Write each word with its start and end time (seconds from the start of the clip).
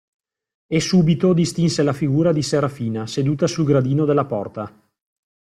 E 0.65 0.79
subito 0.79 1.31
distinse 1.31 1.83
la 1.83 1.93
figura 1.93 2.33
di 2.33 2.41
Serafina 2.41 3.05
seduta 3.05 3.45
sul 3.45 3.65
gradino 3.65 4.03
della 4.03 4.25
porta. 4.25 4.73